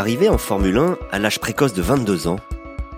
[0.00, 2.36] Arrivé en Formule 1 à l'âge précoce de 22 ans,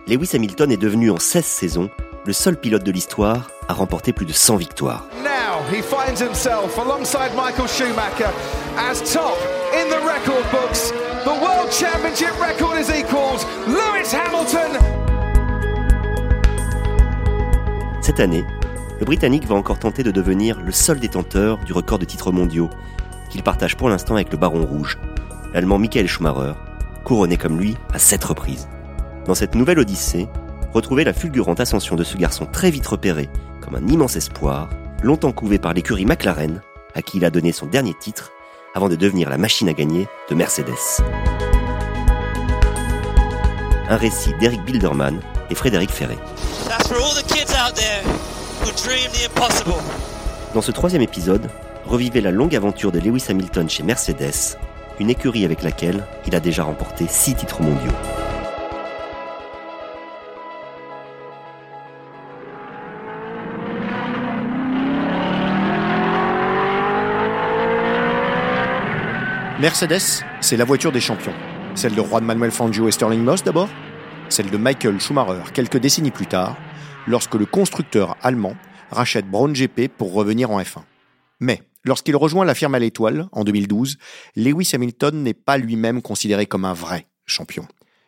[0.07, 1.91] Lewis Hamilton est devenu en 16 saisons
[2.25, 5.09] le seul pilote de l'histoire à remporter plus de 100 victoires.
[5.20, 8.30] Now he finds himself alongside Michael Schumacher
[8.79, 9.37] as top
[9.75, 10.92] in the record books.
[11.25, 12.88] The World Championship record is.
[13.66, 14.78] Lewis Hamilton.
[18.00, 18.45] Cette année,
[19.00, 22.70] le Britannique va encore tenter de devenir le seul détenteur du record de titres mondiaux,
[23.28, 25.00] qu'il partage pour l'instant avec le Baron Rouge,
[25.53, 26.53] l'Allemand Michael Schumacher,
[27.02, 28.69] couronné comme lui à sept reprises.
[29.27, 30.29] Dans cette nouvelle odyssée,
[30.73, 33.28] retrouvez la fulgurante ascension de ce garçon très vite repéré
[33.61, 34.70] comme un immense espoir,
[35.02, 36.62] longtemps couvé par l'écurie McLaren,
[36.95, 38.33] à qui il a donné son dernier titre,
[38.75, 41.02] avant de devenir la machine à gagner de Mercedes.
[43.89, 46.17] Un récit d'Eric Bilderman et Frédéric Ferré.
[50.55, 51.48] Dans ce troisième épisode,
[51.84, 54.56] revivez la longue aventure de Lewis Hamilton chez Mercedes
[55.01, 57.93] une écurie avec laquelle il a déjà remporté six titres mondiaux.
[69.63, 71.35] Mercedes, c'est la voiture des champions.
[71.77, 73.69] Celle de Juan Manuel Fangio et Sterling Moss d'abord,
[74.29, 76.57] celle de Michael Schumacher quelques décennies plus tard,
[77.07, 78.57] lorsque le constructeur allemand
[78.91, 80.81] rachète Braun GP pour revenir en F1.
[81.39, 83.98] Mais Lorsqu'il rejoint la firme à l'étoile en 2012,
[84.36, 87.66] Lewis Hamilton n'est pas lui-même considéré comme un vrai champion.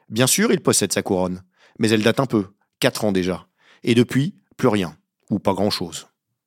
[0.09, 1.43] Bien sûr, il possède sa couronne,
[1.79, 2.47] mais elle date un peu,
[2.81, 3.47] 4 ans déjà.
[3.83, 4.97] Et depuis, plus rien,
[5.31, 6.07] ou pas grand-chose.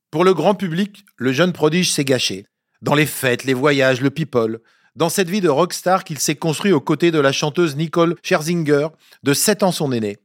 [0.09, 2.45] Pour le grand public, le jeune prodige s'est gâché.
[2.81, 4.61] Dans les fêtes, les voyages, le people,
[4.95, 8.87] dans cette vie de rockstar qu'il s'est construit aux côtés de la chanteuse Nicole Scherzinger,
[9.23, 10.17] de 7 ans son aîné.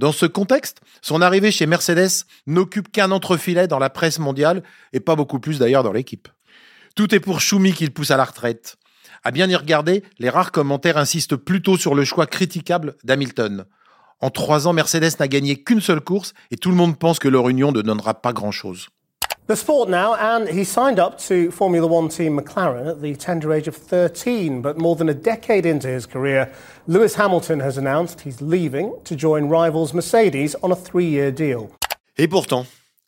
[0.00, 4.62] Dans ce contexte, son arrivée chez Mercedes n'occupe qu'un entrefilet dans la presse mondiale
[4.94, 6.26] et pas beaucoup plus d'ailleurs dans l'équipe.
[6.96, 8.76] Tout est pour Schumi qu'il pousse à la retraite.
[9.24, 13.66] À bien y regarder, les rares commentaires insistent plutôt sur le choix critiquable d'Hamilton.
[14.20, 17.28] En trois ans, Mercedes n'a gagné qu'une seule course et tout le monde pense que
[17.28, 18.88] leur union ne donnera pas grand-chose.
[19.50, 23.52] The sport now, and he signed up to Formula One team McLaren at the tender
[23.52, 24.62] age of 13.
[24.62, 26.52] But more than a decade into his career,
[26.86, 31.68] Lewis Hamilton has announced he's leaving to join rivals Mercedes on a three-year deal.
[32.16, 32.64] Et pourtant,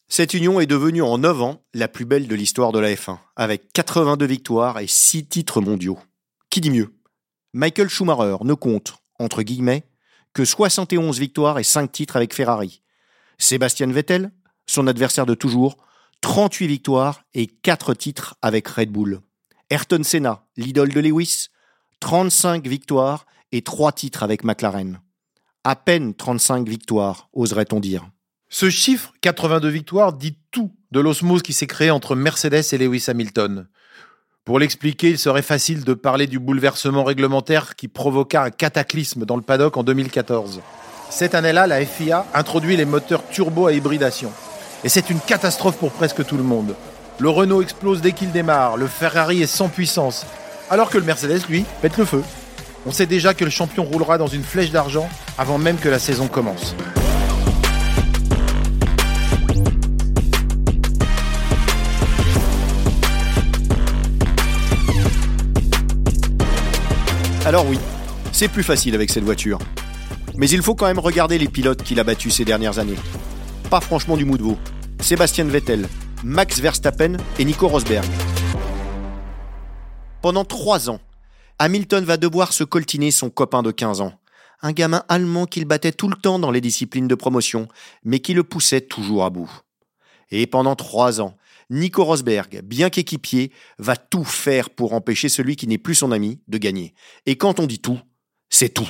[0.09, 3.19] cette union est devenue en 9 ans la plus belle de l'histoire de la F1,
[3.37, 6.01] avec 82 victoires et 6 titres mondiaux.
[6.51, 6.93] Qui dit mieux?
[7.53, 9.85] Michael Schumacher ne compte, entre guillemets,
[10.35, 12.83] que 71 victoires et 5 titres avec Ferrari.
[13.39, 14.33] Sébastien Vettel,
[14.67, 15.77] son adversaire de toujours,
[16.23, 19.21] 38 victoires et 4 titres avec Red Bull.
[19.71, 21.49] Ayrton Senna, l'idole de Lewis,
[22.01, 25.01] 35 victoires et 3 titres avec McLaren.
[25.65, 28.09] À peine 35 victoires, oserait-on dire.
[28.49, 33.05] Ce chiffre, 82 victoires, dit tout de l'osmose qui s'est créée entre Mercedes et Lewis
[33.09, 33.67] Hamilton.
[34.45, 39.37] Pour l'expliquer, il serait facile de parler du bouleversement réglementaire qui provoqua un cataclysme dans
[39.37, 40.61] le paddock en 2014.
[41.11, 44.33] Cette année-là, la FIA introduit les moteurs turbo à hybridation.
[44.85, 46.75] Et c'est une catastrophe pour presque tout le monde.
[47.19, 50.27] Le Renault explose dès qu'il démarre, le Ferrari est sans puissance,
[50.71, 52.23] alors que le Mercedes, lui, pète le feu.
[52.85, 56.01] On sait déjà que le champion roulera dans une flèche d'argent avant même que la
[56.01, 56.75] saison commence.
[67.45, 67.79] Alors oui,
[68.33, 69.59] c'est plus facile avec cette voiture.
[70.37, 72.97] Mais il faut quand même regarder les pilotes qu'il a battus ces dernières années.
[73.81, 74.59] Franchement du mou de veau.
[75.01, 75.89] Sébastien Vettel,
[76.23, 78.05] Max Verstappen et Nico Rosberg.
[80.21, 81.01] Pendant trois ans,
[81.59, 84.13] Hamilton va devoir se coltiner son copain de 15 ans.
[84.61, 87.67] Un gamin allemand qu'il battait tout le temps dans les disciplines de promotion,
[88.05, 89.51] mais qui le poussait toujours à bout.
[90.31, 91.37] Et pendant trois ans,
[91.71, 96.41] Nico Rosberg, bien qu'équipier, va tout faire pour empêcher celui qui n'est plus son ami
[96.47, 96.95] de gagner.
[97.27, 97.99] Et quand on dit tout,
[98.51, 98.89] c'est tout.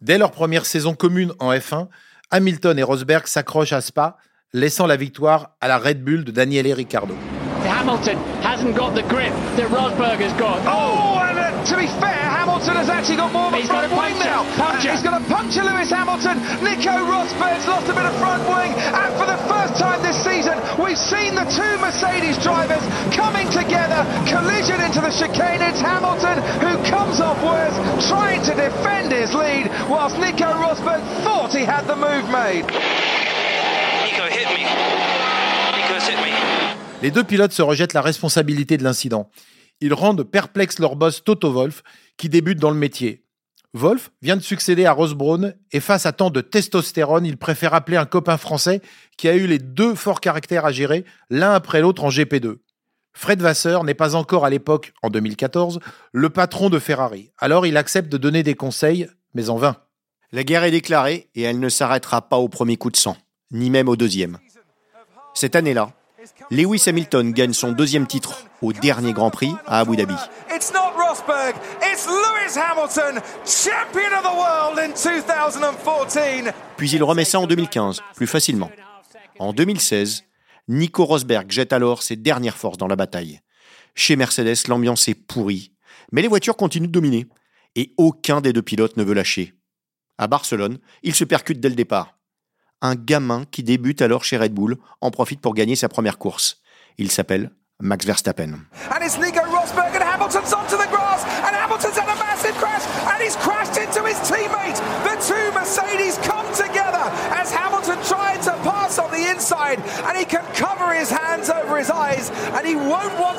[0.00, 1.88] Dès leur première saison commune en F1,
[2.30, 4.16] Hamilton et Rosberg s'accrochent à Spa,
[4.52, 7.14] laissant la victoire à la Red Bull de Daniele Ricciardo.
[7.64, 10.58] Hamilton hasn't got the grip that Rosberg has got.
[10.66, 13.90] Oh, and uh, to be fair, Hamilton has actually got more of a He's front
[13.90, 14.66] got a wing puncture, now.
[14.66, 16.38] Uh, he's got a puncture, Lewis Hamilton.
[16.66, 18.74] Nico Rosberg's lost a bit of front wing.
[18.74, 22.82] And for the first time this season, we've seen the two Mercedes drivers
[23.14, 23.85] coming together.
[24.26, 25.62] Collision into the chicane.
[25.62, 27.76] It's Hamilton who comes off worse,
[28.08, 32.66] trying to defend his lead, whilst Nico Rosberg thought he had the move made.
[34.04, 34.64] Nico hit me.
[35.76, 36.32] Nico's hit me.
[37.02, 39.30] Les deux pilotes se rejettent la responsabilité de l'incident.
[39.80, 41.82] Ils rendent perplexe leur boss Toto Wolff,
[42.16, 43.26] qui débute dans le métier.
[43.74, 47.74] Wolff vient de succéder à Ross Braun et face à tant de testostérone, il préfère
[47.74, 48.80] appeler un copain français
[49.18, 52.56] qui a eu les deux forts caractères à gérer, l'un après l'autre en GP2.
[53.18, 55.80] Fred Vasseur n'est pas encore à l'époque, en 2014,
[56.12, 57.32] le patron de Ferrari.
[57.38, 59.76] Alors il accepte de donner des conseils, mais en vain.
[60.32, 63.16] La guerre est déclarée et elle ne s'arrêtera pas au premier coup de sang,
[63.52, 64.36] ni même au deuxième.
[65.32, 65.92] Cette année-là,
[66.50, 70.14] Lewis Hamilton gagne son deuxième titre au dernier Grand Prix à Abu Dhabi.
[70.54, 71.56] It's not Rosberg,
[71.90, 76.52] it's Lewis Hamilton, champion of the world in 2014.
[76.76, 78.70] Puis il remet ça en 2015, plus facilement.
[79.38, 80.24] En 2016,
[80.68, 83.40] Nico Rosberg jette alors ses dernières forces dans la bataille.
[83.94, 85.72] Chez Mercedes, l'ambiance est pourrie,
[86.12, 87.26] mais les voitures continuent de dominer,
[87.76, 89.54] et aucun des deux pilotes ne veut lâcher.
[90.18, 92.18] À Barcelone, il se percute dès le départ.
[92.82, 96.60] Un gamin qui débute alors chez Red Bull en profite pour gagner sa première course.
[96.98, 98.58] Il s'appelle Max Verstappen.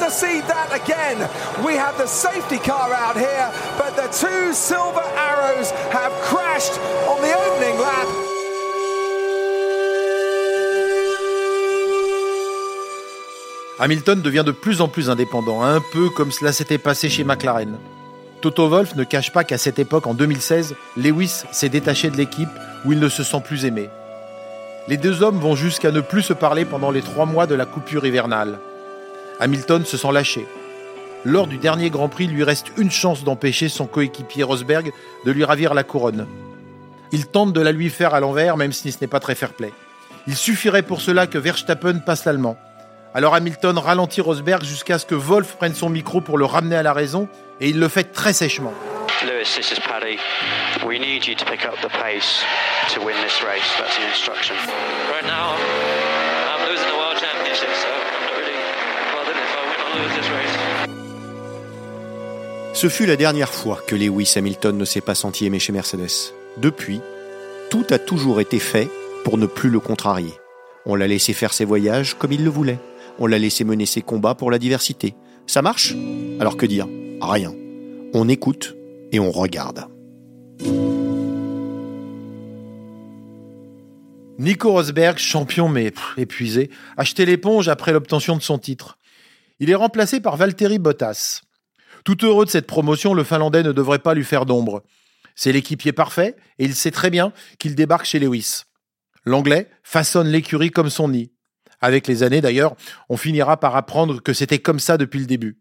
[0.09, 1.17] See that again.
[1.65, 7.21] We have the safety car out here but the two silver arrows have crashed on
[7.21, 8.07] the opening lap.
[13.79, 17.77] Hamilton devient de plus en plus indépendant, un peu comme cela s'était passé chez McLaren.
[18.41, 22.49] Toto Wolff ne cache pas qu'à cette époque, en 2016, Lewis s'est détaché de l'équipe
[22.85, 23.89] où il ne se sent plus aimé.
[24.87, 27.65] Les deux hommes vont jusqu'à ne plus se parler pendant les trois mois de la
[27.65, 28.59] coupure hivernale.
[29.39, 30.45] Hamilton se sent lâché.
[31.25, 34.91] Lors du dernier Grand Prix, il lui reste une chance d'empêcher son coéquipier Rosberg
[35.25, 36.27] de lui ravir la couronne.
[37.11, 39.73] Il tente de la lui faire à l'envers, même si ce n'est pas très fair-play.
[40.27, 42.57] Il suffirait pour cela que Verstappen passe l'allemand.
[43.13, 46.83] Alors Hamilton ralentit Rosberg jusqu'à ce que Wolf prenne son micro pour le ramener à
[46.83, 47.27] la raison,
[47.61, 48.73] et il le fait très sèchement.
[49.25, 50.19] Lewis, this is Paddy.
[50.85, 52.43] We need you to pick up the pace
[52.93, 53.65] to win this race.
[53.79, 54.55] That's your instruction.
[55.09, 58.61] Right now, I'm losing the World Championship, so I'm not really
[59.15, 59.86] bothered if I win or lose this race.
[62.73, 66.33] Ce fut la dernière fois que Lewis Hamilton ne s'est pas senti aimé chez Mercedes.
[66.57, 67.01] Depuis,
[67.71, 68.87] tout a toujours été fait
[69.23, 70.33] pour ne plus le contrarier.
[70.85, 72.77] On l'a laissé faire ses voyages comme il le voulait.
[73.17, 75.15] On l'a laissé mener ses combats pour la diversité.
[75.47, 75.95] Ça marche?
[76.39, 76.87] Alors que dire?
[77.19, 77.53] Rien.
[78.13, 78.75] On écoute
[79.11, 79.87] et on regarde.
[84.37, 88.96] Nico Rosberg, champion mais épuisé, a jeté l'éponge après l'obtention de son titre.
[89.59, 91.41] Il est remplacé par Valtteri Bottas.
[92.03, 94.83] Tout heureux de cette promotion, le Finlandais ne devrait pas lui faire d'ombre.
[95.35, 98.63] C'est l'équipier parfait et il sait très bien qu'il débarque chez Lewis.
[99.25, 101.31] L'Anglais façonne l'écurie comme son nid.
[101.81, 102.75] Avec les années d'ailleurs,
[103.09, 105.57] on finira par apprendre que c'était comme ça depuis le début.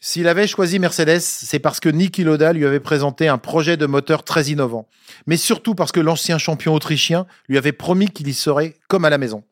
[0.00, 3.86] S'il avait choisi Mercedes, c'est parce que Niki Lauda lui avait présenté un projet de
[3.86, 4.88] moteur très innovant,
[5.26, 9.10] mais surtout parce que l'ancien champion autrichien lui avait promis qu'il y serait comme à
[9.10, 9.44] la maison.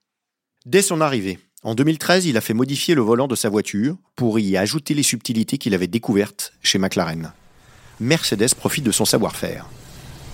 [0.67, 4.40] Dès son arrivée, en 2013, il a fait modifier le volant de sa voiture pour
[4.40, 7.32] y ajouter les subtilités qu'il avait découvertes chez McLaren.
[8.00, 9.66] Mercedes profite de son savoir-faire.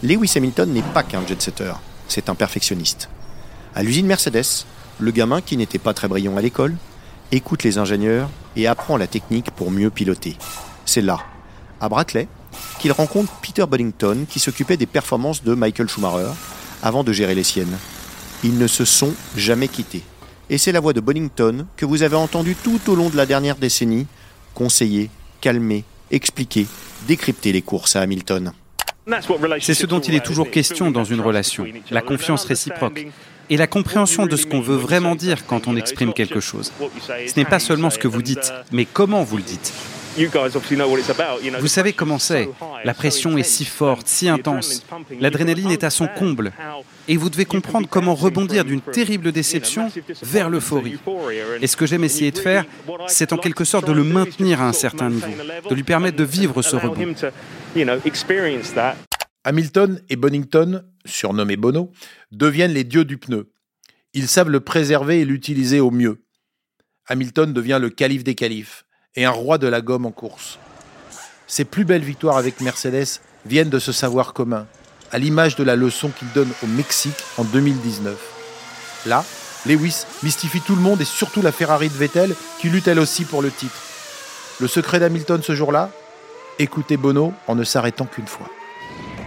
[0.02, 1.75] Lewis Hamilton n'est pas qu'un jet-setter,
[2.08, 3.10] c'est un perfectionniste.
[3.75, 4.64] À l'usine Mercedes,
[4.98, 6.76] le gamin qui n'était pas très brillant à l'école
[7.30, 10.36] écoute les ingénieurs et apprend la technique pour mieux piloter.
[10.86, 11.19] C'est là,
[11.78, 12.26] à Brackley,
[12.78, 16.32] qu'il rencontre Peter Boddington qui s'occupait des performances de Michael Schumacher
[16.82, 17.76] avant de gérer les siennes.
[18.44, 20.04] Ils ne se sont jamais quittés.
[20.50, 23.26] Et c'est la voix de Boddington que vous avez entendue tout au long de la
[23.26, 24.07] dernière décennie,
[24.55, 26.67] conseiller, calmer, expliquer,
[27.07, 28.52] décrypter les courses à Hamilton.
[29.61, 33.07] C'est ce dont il est toujours question dans une relation, la confiance réciproque
[33.50, 36.73] et la compréhension de ce qu'on veut vraiment dire quand on exprime quelque chose.
[37.26, 39.73] Ce n'est pas seulement ce que vous dites, mais comment vous le dites.
[41.60, 42.48] Vous savez comment c'est.
[42.84, 44.84] La pression est si forte, si intense.
[45.20, 46.52] L'adrénaline est à son comble.
[47.06, 49.90] Et vous devez comprendre comment rebondir d'une terrible déception
[50.22, 50.98] vers l'euphorie.
[51.60, 52.64] Et ce que j'aime essayer de faire,
[53.06, 55.32] c'est en quelque sorte de le maintenir à un certain niveau,
[55.68, 57.14] de lui permettre de vivre ce rebond.
[59.44, 61.92] Hamilton et Bonington, surnommés Bono,
[62.32, 63.50] deviennent les dieux du pneu.
[64.12, 66.22] Ils savent le préserver et l'utiliser au mieux.
[67.06, 68.84] Hamilton devient le calife des califes
[69.17, 70.59] et un roi de la gomme en course.
[71.47, 74.67] Ses plus belles victoires avec Mercedes viennent de ce savoir commun,
[75.12, 78.17] à l'image de la leçon qu'il donne au Mexique en 2019.
[79.07, 79.25] Là,
[79.67, 83.25] Lewis mystifie tout le monde et surtout la Ferrari de Vettel qui lutte elle aussi
[83.25, 83.77] pour le titre.
[84.61, 85.91] Le secret d'Hamilton ce jour-là?
[86.59, 88.49] Écoutez Bono en ne s'arrêtant qu'une fois.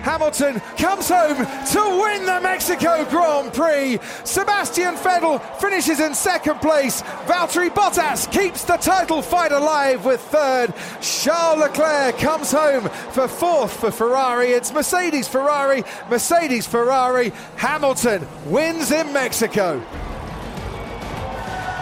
[0.01, 3.99] Hamilton comes home to win the Mexico Grand Prix.
[4.23, 7.03] Sebastian Vettel finishes in second place.
[7.27, 10.73] Valtteri Bottas keeps the title fight alive with third.
[11.01, 14.47] Charles Leclerc comes home for fourth for Ferrari.
[14.47, 17.31] It's Mercedes Ferrari, Mercedes Ferrari.
[17.57, 19.79] Hamilton wins in Mexico.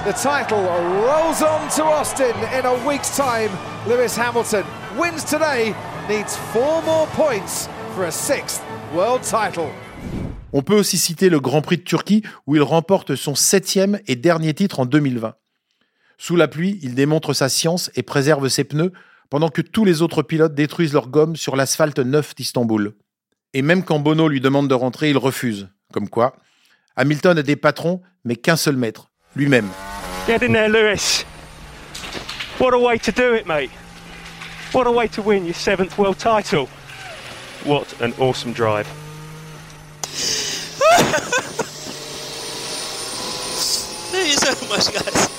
[0.06, 3.52] The title rolls on to Austin in a week's time.
[3.88, 4.66] Lewis Hamilton
[4.98, 5.76] wins today,
[6.10, 8.62] needs four more points for a sixth
[8.94, 9.70] world title.
[10.54, 14.16] On peut aussi citer le Grand Prix de Turquie où il remporte son septième et
[14.16, 15.36] dernier titre en 2020.
[16.18, 18.92] Sous la pluie, il démontre sa science et préserve ses pneus
[19.30, 22.96] pendant que tous les autres pilotes détruisent leur gomme sur l'asphalte neuf d'Istanbul.
[23.54, 25.70] Et même quand Bono lui demande de rentrer, il refuse.
[25.94, 26.36] Comme quoi,
[26.96, 29.68] Hamilton a des patrons, mais qu'un seul maître, lui-même.
[30.28, 31.26] Get in there, Lewis.
[32.60, 33.72] What a way to do it, mate.
[34.74, 36.68] What a way to win your seventh world title.
[37.66, 38.88] What an awesome drive.
[44.12, 45.30] Thank you so much, guys.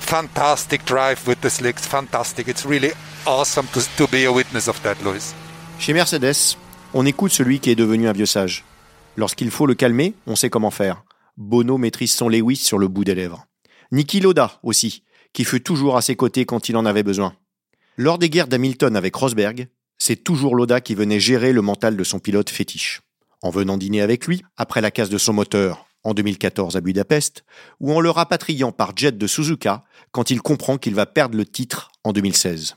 [0.00, 1.86] Fantastic drive with the slicks.
[1.86, 2.48] Fantastic.
[2.48, 2.92] It's really
[3.26, 5.34] awesome to, to be a witness of that, Lewis.
[5.78, 6.56] Chez Mercedes,
[6.92, 8.64] on écoute celui qui est devenu un vieux sage.
[9.16, 11.02] Lorsqu'il faut le calmer, on sait comment faire.
[11.38, 13.46] Bono maîtrise son Lewis sur le bout des lèvres.
[13.90, 15.02] Niki Loda aussi,
[15.32, 17.34] qui fut toujours à ses côtés quand il en avait besoin.
[17.98, 19.68] Lors des guerres d'Hamilton avec Rosberg,
[19.98, 23.02] c'est toujours Loda qui venait gérer le mental de son pilote fétiche.
[23.42, 27.44] En venant dîner avec lui, après la casse de son moteur en 2014 à Budapest,
[27.80, 31.44] ou en le rapatriant par jet de Suzuka quand il comprend qu'il va perdre le
[31.44, 32.76] titre en 2016.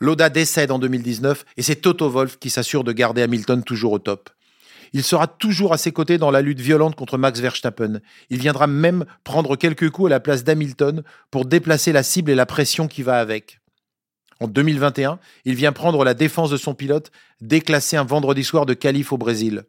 [0.00, 3.98] Loda décède en 2019 et c'est Toto Wolff qui s'assure de garder Hamilton toujours au
[3.98, 4.30] top.
[4.94, 8.00] Il sera toujours à ses côtés dans la lutte violente contre Max Verstappen.
[8.30, 12.34] Il viendra même prendre quelques coups à la place d'Hamilton pour déplacer la cible et
[12.34, 13.60] la pression qui va avec.
[14.40, 18.74] En 2021, il vient prendre la défense de son pilote, déclassé un vendredi soir de
[18.74, 19.64] qualif au Brésil.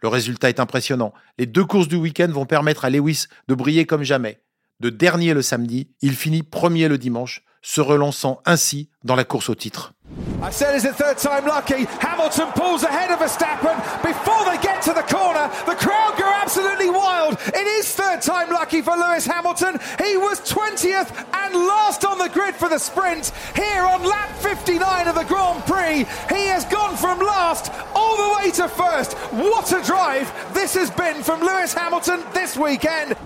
[0.00, 1.12] Le résultat est impressionnant.
[1.38, 4.40] Les deux courses du week-end vont permettre à Lewis de briller comme jamais.
[4.80, 9.50] De dernier le samedi, il finit premier le dimanche, se relançant ainsi dans la course
[9.50, 9.94] au titre.
[10.40, 11.84] I said it's a third time lucky.
[11.98, 13.74] Hamilton pulls ahead of Verstappen.
[14.04, 17.34] Before they get to the corner, the crowd go absolutely wild.
[17.46, 19.80] It is third time lucky for Lewis Hamilton.
[19.98, 23.32] He was 20th and last on the grid for the sprint.
[23.56, 28.36] Here on lap 59 of the Grand Prix, he has gone from last all the
[28.38, 29.14] way to first.
[29.32, 33.16] What a drive this has been from Lewis Hamilton this weekend.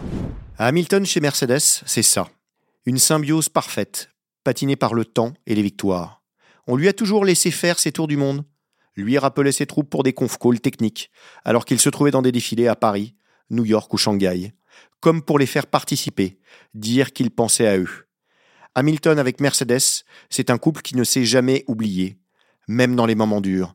[0.59, 2.27] Hamilton chez Mercedes, c'est ça.
[2.87, 4.09] Une symbiose parfaite,
[4.45, 6.22] patinée par le temps et les victoires.
[6.67, 8.45] On lui a toujours laissé faire ses tours du monde.
[8.95, 11.11] Lui rappelait ses troupes pour des conf calls techniques,
[11.45, 13.15] alors qu'il se trouvait dans des défilés à Paris,
[13.51, 14.53] New York ou Shanghai,
[15.01, 16.39] comme pour les faire participer,
[16.75, 18.07] dire qu'il pensait à eux.
[18.75, 22.19] Hamilton avec Mercedes, c'est un couple qui ne s'est jamais oublié,
[22.69, 23.75] même dans les moments durs.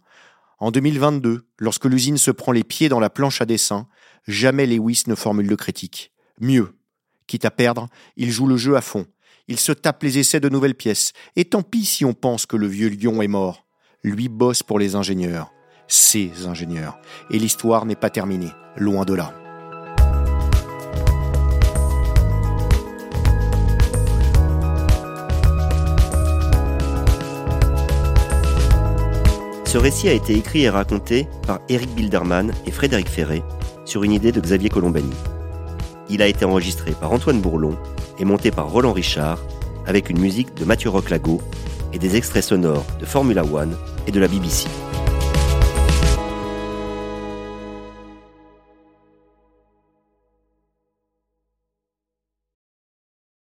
[0.59, 3.87] En 2022, lorsque l'usine se prend les pieds dans la planche à dessin,
[4.27, 6.13] jamais Lewis ne formule de critique.
[6.39, 6.75] Mieux,
[7.27, 9.05] quitte à perdre, il joue le jeu à fond.
[9.49, 11.13] Il se tape les essais de nouvelles pièces.
[11.37, 13.65] Et tant pis si on pense que le vieux lion est mort.
[14.03, 15.53] Lui bosse pour les ingénieurs.
[15.87, 16.99] Ces ingénieurs.
[17.31, 18.51] Et l'histoire n'est pas terminée.
[18.75, 19.33] Loin de là.
[29.65, 33.43] Ce récit a été écrit et raconté par Eric Bilderman et Frédéric Ferré
[33.85, 35.13] sur une idée de Xavier Colombani.
[36.09, 37.77] Il a été enregistré par Antoine Bourlon
[38.19, 39.39] et monté par Roland Richard
[39.85, 41.41] avec une musique de Mathieu Roclago
[41.93, 44.67] et des extraits sonores de Formula One et de la BBC.